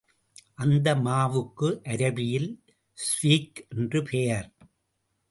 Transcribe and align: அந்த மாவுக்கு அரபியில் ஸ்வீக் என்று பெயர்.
அந்த 0.55 0.95
மாவுக்கு 0.95 1.67
அரபியில் 1.83 2.49
ஸ்வீக் 2.97 3.61
என்று 3.69 4.03
பெயர். 4.03 4.49